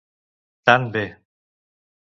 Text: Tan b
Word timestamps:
Tan 0.65 0.83
b 0.93 0.95